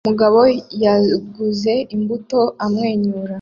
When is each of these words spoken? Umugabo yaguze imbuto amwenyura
Umugabo 0.05 0.39
yaguze 0.83 1.73
imbuto 1.95 2.39
amwenyura 2.63 3.29